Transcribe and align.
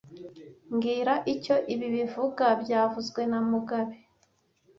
Mbwira 0.73 1.13
icyo 1.33 1.55
ibi 1.73 1.87
bivuga 1.95 2.45
byavuzwe 2.61 3.21
na 3.31 3.39
mugabe 3.49 3.95